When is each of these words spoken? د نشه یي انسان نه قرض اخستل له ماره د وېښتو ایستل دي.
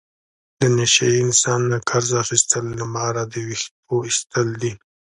د 0.59 0.61
نشه 0.77 1.05
یي 1.13 1.19
انسان 1.25 1.59
نه 1.71 1.77
قرض 1.89 2.11
اخستل 2.23 2.65
له 2.79 2.85
ماره 2.95 3.23
د 3.31 3.33
وېښتو 3.47 3.95
ایستل 4.07 4.47
دي. 4.61 4.73